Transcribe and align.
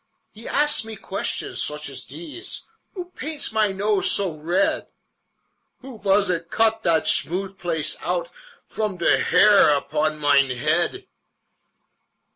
He 0.31 0.47
asks 0.47 0.83
me 0.83 0.95
questions 0.95 1.61
sooch 1.61 1.87
as 1.87 2.03
dese: 2.05 2.63
Who 2.95 3.11
baints 3.15 3.51
mine 3.51 3.77
nose 3.77 4.09
so 4.11 4.31
red? 4.33 4.87
Who 5.81 5.99
vas 5.99 6.27
it 6.27 6.49
cuts 6.49 6.81
dot 6.81 7.03
schmoodth 7.03 7.59
blace 7.59 7.95
oudt 8.01 8.31
Vrom 8.67 8.97
der 8.97 9.19
hair 9.19 9.71
ubon 9.79 10.17
mine 10.17 10.49
hed? 10.57 11.05